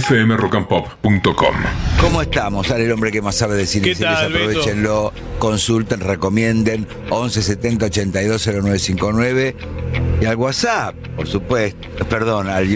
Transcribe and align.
fmrockandpop.com. 0.00 1.54
¿Cómo 2.00 2.22
estamos? 2.22 2.66
Sale 2.66 2.84
el 2.84 2.92
hombre 2.92 3.12
que 3.12 3.22
más 3.22 3.36
sabe 3.36 3.56
de 3.56 3.66
cine. 3.66 3.88
¿Qué 3.88 3.94
tal, 3.94 4.32
Beto? 4.32 4.48
Aprovechenlo, 4.48 5.12
consulten, 5.38 6.00
recomienden 6.00 6.86
11 7.10 7.42
70 7.42 7.86
82 7.86 8.46
0959 8.46 9.56
y 10.20 10.24
al 10.24 10.36
WhatsApp, 10.36 10.94
por 11.16 11.26
supuesto. 11.28 11.88
Perdón, 12.08 12.48
al, 12.48 12.66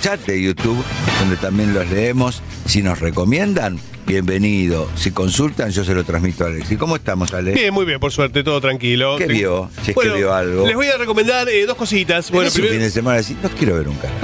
chat 0.00 0.20
de 0.26 0.42
YouTube, 0.42 0.82
donde 1.20 1.36
también 1.36 1.72
los 1.72 1.88
leemos. 1.90 2.42
Si 2.66 2.82
nos 2.82 3.00
recomiendan, 3.00 3.78
bienvenido. 4.06 4.88
Si 4.96 5.12
consultan, 5.12 5.70
yo 5.70 5.82
se 5.82 5.94
lo 5.94 6.04
transmito 6.04 6.44
a 6.44 6.48
Alex. 6.48 6.72
¿Y 6.72 6.76
cómo 6.76 6.96
estamos, 6.96 7.32
Ale? 7.32 7.52
Bien, 7.52 7.72
muy 7.72 7.86
bien, 7.86 8.00
por 8.00 8.12
suerte, 8.12 8.44
todo 8.44 8.60
tranquilo. 8.60 9.16
¿Qué 9.16 9.26
vio? 9.26 9.70
Si 9.82 9.92
es 9.92 9.94
Bueno, 9.94 10.12
que 10.12 10.18
vio 10.18 10.34
algo. 10.34 10.66
Les 10.66 10.76
voy 10.76 10.88
a 10.88 10.98
recomendar 10.98 11.48
eh, 11.48 11.64
dos 11.64 11.76
cositas. 11.76 12.30
Bueno, 12.30 12.42
Bueno, 12.42 12.48
un 12.48 12.52
fin 12.52 12.62
primero, 12.64 12.84
de 12.84 12.90
semana 12.90 13.18
así, 13.20 13.36
no 13.42 13.48
quiero 13.50 13.76
ver 13.76 13.88
un 13.88 13.96
canal. 13.96 14.16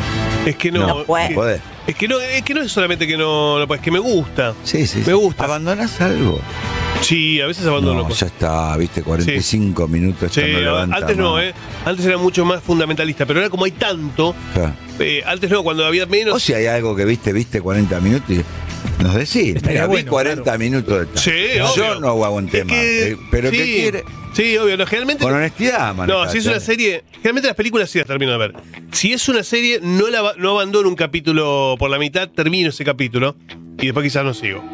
es 0.44 0.56
que 0.56 0.70
no. 0.70 0.86
No 0.86 1.04
puede. 1.04 1.60
Es 1.86 1.94
que- 1.96 2.08
no, 2.08 2.20
es 2.20 2.42
que 2.42 2.54
no 2.54 2.62
es 2.62 2.72
solamente 2.72 3.06
que 3.06 3.16
no, 3.16 3.64
no, 3.64 3.74
es 3.74 3.80
que 3.80 3.90
me 3.90 3.98
gusta. 3.98 4.54
Sí, 4.64 4.86
sí. 4.86 4.98
Me 4.98 5.04
sí. 5.06 5.12
gusta. 5.12 5.44
¿Abandonás 5.44 6.00
algo? 6.00 6.40
Sí, 7.00 7.40
a 7.40 7.46
veces 7.46 7.66
abandono 7.66 8.02
No, 8.04 8.08
ya 8.10 8.26
está, 8.26 8.76
viste, 8.76 9.02
45 9.02 9.88
minutos. 9.88 10.22
esto 10.24 10.40
Sí, 10.40 10.46
levanta 10.46 10.96
antes 10.98 11.16
no. 11.16 11.40
¿eh? 11.40 11.52
Antes 11.84 12.06
era 12.06 12.16
mucho 12.16 12.44
más 12.44 12.62
fundamentalista, 12.62 13.26
pero 13.26 13.40
ahora 13.40 13.50
como 13.50 13.64
hay 13.64 13.72
tanto, 13.72 14.34
Ya. 14.54 14.76
eh, 15.00 15.22
antes 15.26 15.50
no, 15.50 15.64
cuando 15.64 15.84
había 15.84 16.06
menos. 16.06 16.34
O 16.36 16.38
si 16.38 16.54
hay 16.54 16.66
algo 16.66 16.94
que 16.94 17.04
viste, 17.04 17.32
viste 17.32 17.60
40 17.60 17.98
minutos 18.00 18.30
y 18.30 18.44
nos 19.00 19.14
decís. 19.14 19.56
Mira, 19.66 19.86
vi 19.86 19.92
bueno, 19.92 20.10
40 20.10 20.42
claro. 20.42 20.58
minutos 20.58 21.12
de. 21.12 21.18
Sí, 21.20 21.58
Yo 21.58 21.70
obvio. 21.72 22.00
no 22.00 22.08
aguanté 22.24 22.58
Es 22.60 22.64
más. 22.66 22.74
que- 22.76 23.08
eh, 23.12 23.16
pero 23.30 23.50
sí, 23.50 23.56
¿qué 23.56 23.64
quiere? 23.64 24.04
Sí, 24.34 24.56
obvio, 24.56 24.76
no, 24.78 24.86
generalmente. 24.86 25.24
Con 25.24 25.34
honestidad, 25.34 25.88
No, 25.88 25.94
manejate, 25.94 26.32
si 26.32 26.38
es 26.38 26.46
una 26.46 26.60
serie, 26.60 27.04
generalmente 27.16 27.48
las 27.48 27.56
películas 27.56 27.90
sí 27.90 27.98
las 27.98 28.06
termino 28.06 28.32
de 28.32 28.38
ver. 28.38 28.54
Si 28.92 29.12
es 29.12 29.28
una 29.28 29.42
serie, 29.42 29.78
no, 29.82 30.08
la, 30.08 30.32
no 30.38 30.50
abandono 30.52 30.88
un 30.88 30.96
capítulo 30.96 31.76
por 31.78 31.90
la 31.90 31.98
mitad, 31.98 32.28
termino 32.30 32.70
ese 32.70 32.84
capítulo 32.84 33.36
y 33.78 33.86
después 33.86 34.04
quizás 34.04 34.24
no 34.24 34.32
sigo. 34.32 34.64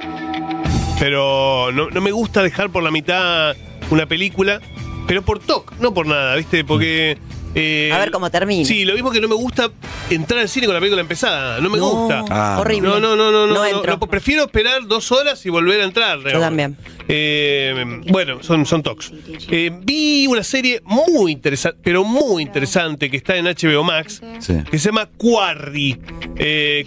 Pero 0.98 1.70
no, 1.72 1.90
no 1.90 2.00
me 2.00 2.10
gusta 2.10 2.42
dejar 2.42 2.70
por 2.70 2.82
la 2.82 2.90
mitad 2.90 3.54
una 3.90 4.06
película, 4.06 4.60
pero 5.06 5.22
por 5.22 5.38
toc, 5.38 5.72
no 5.80 5.94
por 5.94 6.06
nada, 6.06 6.36
¿viste? 6.36 6.64
Porque. 6.64 7.16
Eh, 7.54 7.90
A 7.92 7.98
ver 7.98 8.10
cómo 8.10 8.30
termina. 8.30 8.64
Sí, 8.64 8.84
lo 8.84 8.94
mismo 8.94 9.10
que 9.10 9.20
no 9.20 9.28
me 9.28 9.34
gusta 9.34 9.70
entrar 10.10 10.40
al 10.40 10.48
cine 10.48 10.66
con 10.66 10.74
la 10.74 10.80
película 10.80 11.00
empezada, 11.00 11.60
no 11.60 11.68
me 11.70 11.78
No, 11.78 11.90
gusta. 11.90 12.24
Ah, 12.30 12.58
horrible. 12.60 12.88
No, 12.88 13.00
no, 13.00 13.16
no, 13.16 13.30
no, 13.32 13.46
no, 13.46 13.64
entro. 13.64 13.98
prefiero 14.00 14.44
esperar 14.44 14.86
dos 14.86 15.10
horas 15.12 15.44
y 15.46 15.50
volver 15.50 15.80
a 15.80 15.84
entrar. 15.84 16.18
digamos. 16.18 16.40
también. 16.40 16.76
Eh, 17.08 17.74
bueno, 18.10 18.42
son, 18.42 18.66
son 18.66 18.82
talks. 18.82 19.12
Eh, 19.50 19.70
vi 19.82 20.26
una 20.26 20.42
serie 20.44 20.80
muy 20.84 21.32
interesante, 21.32 21.78
pero 21.82 22.04
muy 22.04 22.42
interesante, 22.42 23.10
que 23.10 23.16
está 23.16 23.36
en 23.36 23.46
HBO 23.46 23.82
Max, 23.82 24.20
Sí. 24.40 24.54
que 24.70 24.78
se 24.78 24.86
llama 24.90 25.06
Quarry. 25.16 25.98
Eh, 26.36 26.86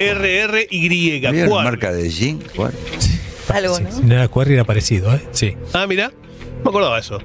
Q-U-A-R-R-Y. 0.00 1.20
¿Vieron 1.20 1.48
Quarry. 1.50 1.64
marca 1.64 1.92
de 1.92 2.08
jean? 2.10 2.38
¿Cuál? 2.56 2.72
Algo, 3.52 3.76
Sí, 3.76 3.82
¿no? 3.84 3.92
sí, 3.92 4.00
no 4.04 4.14
era 4.14 4.28
Quarry, 4.28 4.54
era 4.54 4.64
parecido, 4.64 5.12
¿eh? 5.14 5.22
Sí. 5.32 5.56
Ah, 5.72 5.86
mira. 5.86 6.12
Me 6.62 6.68
acordaba 6.68 6.98
eso. 6.98 7.18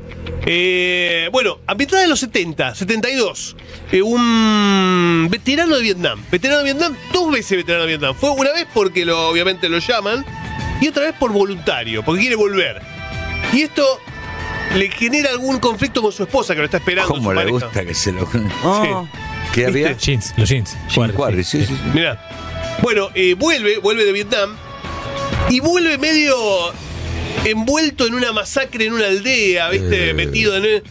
Eh, 0.45 1.28
bueno, 1.31 1.59
ambientada 1.68 2.04
en 2.04 2.09
los 2.09 2.20
70, 2.22 2.73
72. 2.76 3.58
eh, 3.92 4.02
un 4.02 5.28
veterano 5.30 5.76
de 5.76 5.81
Vietnam. 5.81 6.23
Veterano 6.31 6.59
de 6.59 6.64
Vietnam, 6.66 6.96
dos 7.12 7.31
veces 7.34 7.58
veterano 7.58 7.84
de 7.84 7.90
Vietnam. 7.90 8.16
Fue 8.16 8.30
una 8.31 8.53
vez 8.53 8.66
porque 8.73 9.03
lo, 9.03 9.28
obviamente 9.28 9.68
lo 9.68 9.80
llaman 9.80 10.26
y 10.80 10.88
otra 10.88 11.03
vez 11.03 11.14
por 11.20 11.31
voluntario, 11.34 12.03
porque 12.03 12.22
quiere 12.22 12.36
volver. 12.38 12.81
Y 13.52 13.64
esto 13.64 13.86
le 14.76 14.90
genera 14.90 15.31
algún 15.31 15.59
conflicto 15.59 16.02
con 16.02 16.12
su 16.14 16.23
esposa 16.23 16.53
que 16.53 16.59
lo 16.59 16.66
está 16.66 16.78
esperando. 16.78 17.09
¿Cómo 17.14 17.23
su 17.23 17.30
le 17.31 17.36
pareja. 17.36 17.52
gusta 17.66 17.86
que 17.86 17.94
se 17.94 18.12
lo. 18.14 18.28
Oh, 18.64 19.08
¿Qué 19.53 19.66
había? 19.66 19.92
Jeans, 19.98 20.34
los 20.38 20.48
jeans. 20.50 20.78
Jean 20.90 21.12
Quarry, 21.12 21.44
sí, 21.44 21.59
sí, 21.66 21.68
sí. 21.76 21.81
Mirá. 21.94 22.22
Bueno, 22.81 23.09
eh, 23.16 23.36
vuelve, 23.38 23.78
vuelve 23.80 24.03
de 24.06 24.12
Vietnam 24.12 24.56
y 25.50 25.60
vuelve 25.60 25.98
medio 25.98 26.36
envuelto 27.46 28.08
en 28.08 28.16
una 28.16 28.32
masacre 28.32 28.86
en 28.86 28.94
una 28.94 29.08
aldea, 29.08 29.69
¿viste? 29.69 30.09
Eh. 30.09 30.14
Metido 30.14 30.56
en. 30.58 30.84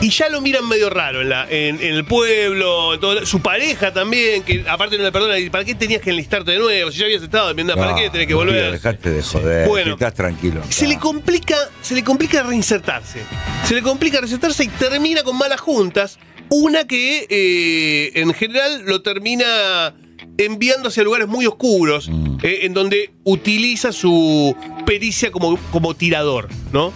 Y 0.00 0.10
ya 0.10 0.28
lo 0.28 0.40
miran 0.40 0.68
medio 0.68 0.90
raro 0.90 1.22
en, 1.22 1.28
la, 1.28 1.48
en, 1.50 1.74
en 1.82 1.94
el 1.94 2.04
pueblo, 2.04 2.94
en 2.94 3.00
todo- 3.00 3.26
su 3.26 3.40
pareja 3.42 3.92
también, 3.92 4.44
que 4.44 4.64
aparte 4.68 4.96
no 4.96 5.02
le 5.02 5.10
perdona, 5.10 5.40
¿y 5.40 5.50
¿para 5.50 5.64
qué 5.64 5.74
tenías 5.74 6.00
que 6.00 6.10
enlistarte 6.10 6.52
de 6.52 6.58
nuevo? 6.58 6.92
Si 6.92 6.98
ya 7.00 7.06
habías 7.06 7.20
estado 7.20 7.50
en 7.50 7.66
¿para 7.66 7.90
No, 7.90 7.96
qué 7.96 8.02
tenés 8.08 8.26
que 8.26 8.26
tío, 8.28 8.36
volver? 8.36 8.70
Dejate 8.70 9.10
de 9.10 9.22
joder. 9.24 9.66
Bueno. 9.66 9.94
estás 9.94 10.14
tranquilo. 10.14 10.62
Se 10.68 10.86
le 10.86 10.98
complica, 11.00 11.56
se 11.82 11.96
le 11.96 12.04
complica 12.04 12.44
reinsertarse. 12.44 13.22
Se 13.66 13.74
le 13.74 13.82
complica 13.82 14.18
reinsertarse 14.18 14.62
y 14.62 14.68
termina 14.68 15.24
con 15.24 15.36
malas 15.36 15.60
juntas. 15.60 16.20
Una 16.48 16.86
que 16.86 17.26
eh, 17.28 18.12
en 18.20 18.32
general 18.34 18.84
lo 18.86 19.02
termina 19.02 19.94
enviando 20.38 20.88
hacia 20.88 21.02
lugares 21.02 21.28
muy 21.28 21.46
oscuros, 21.46 22.08
Mm. 22.08 22.38
eh, 22.42 22.60
en 22.62 22.72
donde 22.74 23.10
utiliza 23.24 23.92
su 23.92 24.56
pericia 24.86 25.30
como, 25.30 25.58
como 25.70 25.94
tirador, 25.94 26.48
¿no? 26.72 26.92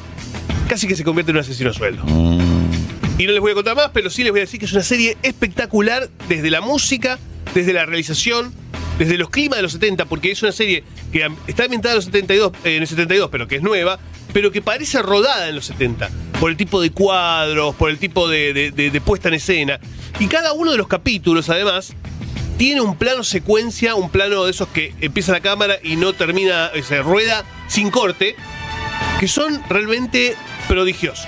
Casi 0.68 0.86
que 0.86 0.96
se 0.96 1.04
convierte 1.04 1.32
en 1.32 1.36
un 1.36 1.40
asesino 1.42 1.70
a 1.70 1.72
sueldo. 1.74 2.02
Mm, 2.06 2.40
Y 3.18 3.26
no 3.26 3.32
les 3.32 3.40
voy 3.40 3.52
a 3.52 3.54
contar 3.54 3.76
más, 3.76 3.90
pero 3.92 4.08
sí 4.10 4.22
les 4.24 4.32
voy 4.32 4.40
a 4.40 4.44
decir 4.44 4.58
que 4.58 4.66
es 4.66 4.72
una 4.72 4.82
serie 4.82 5.16
espectacular 5.22 6.08
desde 6.28 6.50
la 6.50 6.60
música, 6.62 7.18
desde 7.54 7.72
la 7.74 7.84
realización, 7.84 8.52
desde 8.98 9.18
los 9.18 9.28
climas 9.28 9.58
de 9.58 9.62
los 9.62 9.72
70, 9.72 10.06
porque 10.06 10.30
es 10.32 10.42
una 10.42 10.50
serie 10.50 10.82
que 11.12 11.28
está 11.46 11.64
ambientada 11.64 11.92
en, 11.92 11.96
los 11.96 12.04
72, 12.06 12.52
eh, 12.64 12.76
en 12.76 12.82
el 12.82 12.88
72, 12.88 13.28
pero 13.30 13.46
que 13.46 13.56
es 13.56 13.62
nueva, 13.62 13.98
pero 14.32 14.50
que 14.50 14.62
parece 14.62 15.02
rodada 15.02 15.48
en 15.48 15.54
los 15.56 15.66
70, 15.66 16.10
por 16.40 16.50
el 16.50 16.56
tipo 16.56 16.80
de 16.80 16.90
cuadros, 16.90 17.74
por 17.76 17.90
el 17.90 17.98
tipo 17.98 18.28
de, 18.28 18.52
de- 18.54 18.70
de- 18.70 18.90
de 18.90 19.00
puesta 19.00 19.28
en 19.28 19.34
escena. 19.34 19.78
Y 20.18 20.26
cada 20.26 20.52
uno 20.54 20.72
de 20.72 20.78
los 20.78 20.88
capítulos, 20.88 21.48
además, 21.50 21.92
tiene 22.62 22.80
un 22.80 22.94
plano 22.94 23.24
secuencia, 23.24 23.96
un 23.96 24.08
plano 24.08 24.44
de 24.44 24.52
esos 24.52 24.68
que 24.68 24.94
empieza 25.00 25.32
la 25.32 25.40
cámara 25.40 25.78
y 25.82 25.96
no 25.96 26.12
termina, 26.12 26.70
eh, 26.72 26.84
se 26.84 27.02
rueda 27.02 27.42
sin 27.66 27.90
corte, 27.90 28.36
que 29.18 29.26
son 29.26 29.60
realmente 29.68 30.36
prodigiosos. 30.68 31.26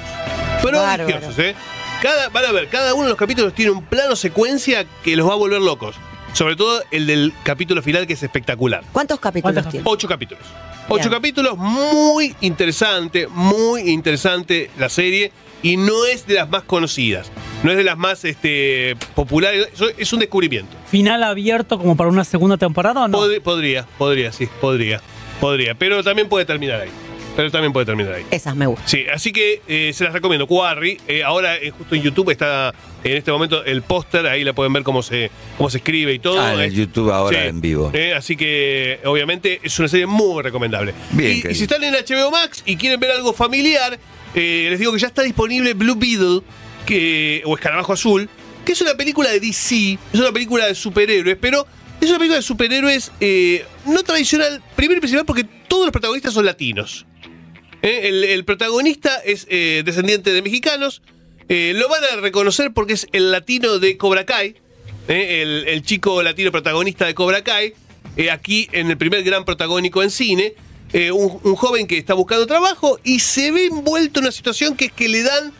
Prodigiosos, 0.62 1.36
Bárbaro. 1.36 1.42
¿eh? 1.42 1.56
Cada, 2.00 2.28
van 2.28 2.44
a 2.44 2.52
ver, 2.52 2.68
cada 2.68 2.94
uno 2.94 3.02
de 3.02 3.08
los 3.08 3.18
capítulos 3.18 3.52
tiene 3.52 3.72
un 3.72 3.84
plano 3.84 4.14
secuencia 4.14 4.86
que 5.02 5.16
los 5.16 5.28
va 5.28 5.32
a 5.32 5.36
volver 5.36 5.60
locos. 5.60 5.96
Sobre 6.34 6.54
todo 6.54 6.84
el 6.92 7.08
del 7.08 7.32
capítulo 7.42 7.82
final, 7.82 8.06
que 8.06 8.12
es 8.12 8.22
espectacular. 8.22 8.84
¿Cuántos 8.92 9.18
capítulos 9.18 9.54
¿Cuántos 9.54 9.72
tiene? 9.72 9.90
Ocho 9.90 10.06
capítulos. 10.06 10.44
Ocho 10.88 11.08
Bien. 11.08 11.14
capítulos, 11.14 11.58
muy 11.58 12.36
interesante, 12.42 13.26
muy 13.26 13.90
interesante 13.90 14.70
la 14.78 14.88
serie. 14.88 15.32
Y 15.64 15.78
no 15.78 16.04
es 16.04 16.28
de 16.28 16.34
las 16.34 16.48
más 16.48 16.62
conocidas. 16.62 17.32
No 17.64 17.72
es 17.72 17.76
de 17.76 17.82
las 17.82 17.98
más 17.98 18.24
este, 18.24 18.94
populares. 19.16 19.68
Es 19.98 20.12
un 20.12 20.20
descubrimiento. 20.20 20.76
¿Final 20.94 21.24
abierto 21.24 21.76
como 21.76 21.96
para 21.96 22.08
una 22.08 22.22
segunda 22.22 22.56
temporada 22.56 23.02
o 23.02 23.08
no? 23.08 23.18
Pod- 23.18 23.40
podría, 23.42 23.84
podría, 23.98 24.30
sí, 24.30 24.48
podría. 24.60 25.00
Podría. 25.40 25.74
Pero 25.74 26.04
también 26.04 26.28
puede 26.28 26.44
terminar 26.44 26.82
ahí. 26.82 26.90
Pero 27.34 27.50
también 27.50 27.72
puede 27.72 27.84
terminar 27.84 28.14
ahí. 28.14 28.22
Esas 28.30 28.54
me 28.54 28.68
gustan. 28.68 28.86
Sí, 28.86 29.04
así 29.12 29.32
que 29.32 29.60
eh, 29.66 29.90
se 29.92 30.04
las 30.04 30.12
recomiendo. 30.12 30.46
Quarry, 30.46 31.00
eh, 31.08 31.24
ahora 31.24 31.56
eh, 31.56 31.72
justo 31.76 31.96
en 31.96 32.02
YouTube 32.02 32.30
está 32.30 32.72
en 33.02 33.16
este 33.16 33.32
momento 33.32 33.64
el 33.64 33.82
póster, 33.82 34.24
ahí 34.28 34.44
la 34.44 34.52
pueden 34.52 34.72
ver 34.72 34.84
cómo 34.84 35.02
se, 35.02 35.32
cómo 35.56 35.68
se 35.68 35.78
escribe 35.78 36.12
y 36.14 36.20
todo. 36.20 36.40
Ah, 36.40 36.54
en 36.54 36.60
el 36.60 36.70
Eh, 36.70 36.74
YouTube 36.76 37.10
ahora 37.10 37.42
sí. 37.42 37.48
en 37.48 37.60
vivo. 37.60 37.90
Eh, 37.92 38.14
así 38.14 38.36
que, 38.36 39.00
obviamente, 39.04 39.58
es 39.64 39.76
una 39.80 39.88
serie 39.88 40.06
muy 40.06 40.44
recomendable. 40.44 40.94
Bien, 41.10 41.42
y, 41.44 41.50
y 41.50 41.54
si 41.56 41.64
están 41.64 41.82
en 41.82 41.94
HBO 41.94 42.30
Max 42.30 42.62
y 42.66 42.76
quieren 42.76 43.00
ver 43.00 43.10
algo 43.10 43.32
familiar, 43.32 43.98
eh, 44.36 44.68
les 44.70 44.78
digo 44.78 44.92
que 44.92 45.00
ya 45.00 45.08
está 45.08 45.22
disponible 45.22 45.74
Blue 45.74 45.96
Beetle, 45.96 46.42
que, 46.86 47.42
o 47.46 47.56
Escarabajo 47.56 47.94
Azul, 47.94 48.28
que 48.64 48.72
es 48.72 48.80
una 48.80 48.94
película 48.94 49.30
de 49.30 49.40
DC, 49.40 49.98
es 50.12 50.20
una 50.20 50.32
película 50.32 50.66
de 50.66 50.74
superhéroes, 50.74 51.36
pero 51.40 51.66
es 52.00 52.08
una 52.08 52.18
película 52.18 52.36
de 52.36 52.42
superhéroes 52.42 53.12
eh, 53.20 53.64
no 53.86 54.02
tradicional, 54.02 54.62
primero 54.76 54.98
y 54.98 55.00
principal 55.00 55.24
porque 55.24 55.44
todos 55.68 55.86
los 55.86 55.92
protagonistas 55.92 56.34
son 56.34 56.46
latinos. 56.46 57.06
Eh, 57.82 58.32
El, 58.32 58.44
protagonista 58.44 59.16
es 59.24 59.46
eh, 59.50 59.82
descendiente 59.84 60.32
de 60.32 60.42
mexicanos. 60.42 61.02
Lo 61.48 61.88
van 61.90 62.02
a 62.04 62.16
reconocer 62.20 62.72
porque 62.72 62.94
es 62.94 63.06
el 63.12 63.30
latino 63.30 63.78
de 63.78 63.98
Cobra 63.98 64.24
Kai. 64.24 64.56
el, 65.08 65.82
chico 65.82 66.22
latino 66.22 66.50
protagonista 66.50 67.04
de 67.04 67.14
Cobra 67.14 67.44
Kai. 67.44 67.74
aquí 68.32 68.68
en 68.72 68.90
el 68.90 68.96
primer 68.96 69.22
gran 69.22 69.44
protagónico 69.44 70.02
en 70.02 70.10
cine. 70.10 70.54
un 71.12 71.54
joven 71.56 71.86
que 71.86 71.98
está 71.98 72.14
buscando 72.14 72.46
trabajo 72.46 72.98
y 73.04 73.20
se 73.20 73.50
ve 73.50 73.66
envuelto 73.66 74.20
en 74.20 74.24
una 74.24 74.32
situación 74.32 74.74
que 74.74 74.86
es 74.86 74.92
que 74.92 75.08
le 75.08 75.22
dan 75.22 75.52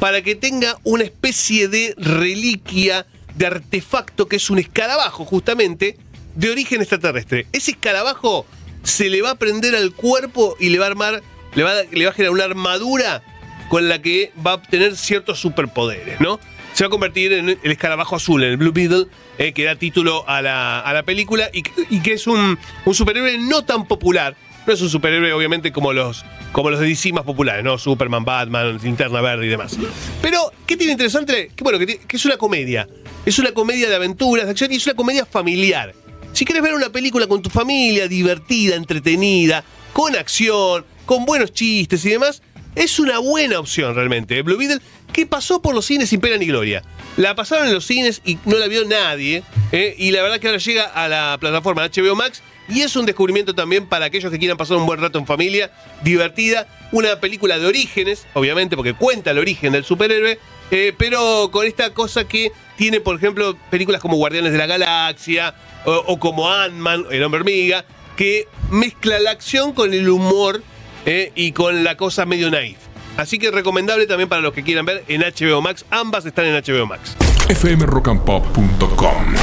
para 0.00 0.22
que 0.22 0.34
tenga 0.34 0.78
una 0.84 1.04
especie 1.04 1.68
de 1.68 1.94
reliquia, 1.98 3.06
de 3.36 3.46
artefacto 3.46 4.28
que 4.28 4.36
es 4.36 4.50
un 4.50 4.58
escarabajo 4.58 5.24
justamente 5.24 5.96
de 6.34 6.50
origen 6.50 6.80
extraterrestre. 6.80 7.46
Ese 7.52 7.72
escarabajo 7.72 8.46
se 8.84 9.08
le 9.10 9.22
va 9.22 9.30
a 9.30 9.34
prender 9.36 9.74
al 9.74 9.92
cuerpo 9.92 10.56
y 10.60 10.68
le 10.68 10.78
va 10.78 10.86
a 10.86 10.88
armar, 10.88 11.22
le 11.54 11.62
va, 11.64 11.72
a- 11.72 11.82
le 11.90 12.04
va 12.04 12.10
a 12.10 12.14
generar 12.14 12.32
una 12.32 12.44
armadura 12.44 13.22
con 13.68 13.88
la 13.88 14.00
que 14.00 14.32
va 14.46 14.52
a 14.52 14.54
obtener 14.54 14.96
ciertos 14.96 15.40
superpoderes, 15.40 16.20
¿no? 16.20 16.38
Se 16.74 16.84
va 16.84 16.88
a 16.88 16.90
convertir 16.90 17.32
en 17.32 17.48
el 17.48 17.58
escarabajo 17.72 18.14
azul, 18.16 18.42
en 18.44 18.50
el 18.50 18.56
Blue 18.56 18.72
Beetle, 18.72 19.06
eh, 19.38 19.52
que 19.52 19.64
da 19.64 19.74
título 19.74 20.26
a 20.28 20.40
la, 20.42 20.78
a 20.80 20.92
la 20.92 21.02
película 21.02 21.50
y, 21.52 21.64
y 21.90 22.00
que 22.00 22.12
es 22.12 22.26
un, 22.28 22.56
un 22.84 22.94
superhéroe 22.94 23.36
no 23.38 23.64
tan 23.64 23.86
popular. 23.86 24.36
No 24.68 24.74
es 24.74 24.82
un 24.82 24.90
superhéroe, 24.90 25.32
obviamente, 25.32 25.72
como 25.72 25.94
los, 25.94 26.26
como 26.52 26.68
los 26.68 26.78
de 26.78 26.88
DC 26.88 27.10
más 27.14 27.24
populares, 27.24 27.64
¿no? 27.64 27.78
Superman, 27.78 28.22
Batman, 28.26 28.78
Linterna 28.82 29.22
Verde 29.22 29.46
y 29.46 29.48
demás. 29.48 29.78
Pero, 30.20 30.52
¿qué 30.66 30.76
tiene 30.76 30.92
interesante? 30.92 31.50
Que 31.56 31.64
bueno, 31.64 31.78
que, 31.78 32.00
que 32.00 32.16
es 32.18 32.24
una 32.26 32.36
comedia. 32.36 32.86
Es 33.24 33.38
una 33.38 33.52
comedia 33.52 33.88
de 33.88 33.96
aventuras, 33.96 34.44
de 34.44 34.50
acción 34.50 34.70
y 34.70 34.76
es 34.76 34.84
una 34.84 34.94
comedia 34.94 35.24
familiar. 35.24 35.94
Si 36.34 36.44
quieres 36.44 36.62
ver 36.62 36.74
una 36.74 36.90
película 36.90 37.26
con 37.26 37.40
tu 37.40 37.48
familia, 37.48 38.08
divertida, 38.08 38.76
entretenida, 38.76 39.64
con 39.94 40.14
acción, 40.14 40.84
con 41.06 41.24
buenos 41.24 41.50
chistes 41.54 42.04
y 42.04 42.10
demás, 42.10 42.42
es 42.74 42.98
una 42.98 43.20
buena 43.20 43.60
opción 43.60 43.94
realmente. 43.94 44.42
Blue 44.42 44.58
Beetle, 44.58 44.82
que 45.12 45.26
pasó 45.26 45.60
por 45.60 45.74
los 45.74 45.86
cines 45.86 46.08
sin 46.08 46.20
pena 46.20 46.36
ni 46.36 46.46
gloria. 46.46 46.82
La 47.16 47.34
pasaron 47.34 47.66
en 47.68 47.74
los 47.74 47.86
cines 47.86 48.22
y 48.24 48.38
no 48.44 48.58
la 48.58 48.68
vio 48.68 48.84
nadie. 48.84 49.42
¿eh? 49.72 49.94
Y 49.98 50.10
la 50.12 50.22
verdad 50.22 50.38
que 50.38 50.46
ahora 50.48 50.58
llega 50.58 50.84
a 50.84 51.08
la 51.08 51.36
plataforma 51.40 51.88
HBO 51.88 52.14
Max. 52.14 52.42
Y 52.68 52.82
es 52.82 52.94
un 52.96 53.06
descubrimiento 53.06 53.54
también 53.54 53.86
para 53.86 54.04
aquellos 54.04 54.30
que 54.30 54.38
quieran 54.38 54.58
pasar 54.58 54.76
un 54.76 54.84
buen 54.84 55.00
rato 55.00 55.18
en 55.18 55.26
familia, 55.26 55.70
divertida. 56.02 56.66
Una 56.92 57.18
película 57.18 57.58
de 57.58 57.66
orígenes, 57.66 58.26
obviamente, 58.34 58.76
porque 58.76 58.92
cuenta 58.92 59.30
el 59.30 59.38
origen 59.38 59.72
del 59.72 59.84
superhéroe. 59.84 60.38
eh, 60.70 60.92
pero 60.98 61.48
con 61.50 61.66
esta 61.66 61.94
cosa 61.94 62.24
que 62.28 62.52
tiene, 62.76 63.00
por 63.00 63.16
ejemplo, 63.16 63.56
películas 63.70 64.02
como 64.02 64.16
Guardianes 64.16 64.52
de 64.52 64.58
la 64.58 64.66
Galaxia 64.66 65.54
o, 65.84 66.18
como 66.18 66.50
Ant-Man, 66.50 67.06
el 67.10 67.22
hombre 67.22 67.40
hormiga, 67.40 67.84
que 68.16 68.46
mezcla 68.70 69.18
la 69.18 69.30
acción 69.30 69.72
con 69.72 69.94
el 69.94 70.08
humor 70.08 70.62
eh, 71.06 71.32
y 71.34 71.52
con 71.52 71.84
la 71.84 71.96
cosa 71.96 72.26
medio 72.26 72.50
naif. 72.50 72.78
Así 73.18 73.38
que 73.38 73.50
recomendable 73.50 74.06
también 74.06 74.28
para 74.28 74.40
los 74.40 74.52
que 74.54 74.62
quieran 74.62 74.86
ver 74.86 75.04
en 75.08 75.22
HBO 75.22 75.60
Max. 75.60 75.84
Ambas 75.90 76.24
están 76.24 76.46
en 76.46 76.54
HBO 76.54 76.86
Max. 76.86 77.16
fmrockandpop.com. 77.48 79.34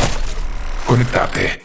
Conectate. 0.87 1.64